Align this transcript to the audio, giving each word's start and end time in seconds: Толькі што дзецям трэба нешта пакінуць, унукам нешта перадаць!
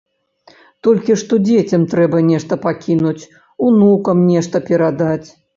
Толькі 0.87 1.17
што 1.23 1.33
дзецям 1.49 1.85
трэба 1.93 2.23
нешта 2.31 2.53
пакінуць, 2.65 3.29
унукам 3.69 4.25
нешта 4.35 4.67
перадаць! 4.73 5.25